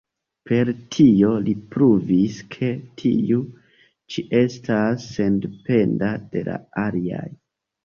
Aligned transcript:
Per 0.51 0.69
tio 0.95 1.29
li 1.47 1.53
pruvis, 1.75 2.39
ke 2.55 2.71
tiu 3.03 3.43
ĉi 4.15 4.25
estas 4.41 5.07
sendependa 5.21 6.13
de 6.35 6.45
la 6.51 6.59
aliaj. 6.89 7.25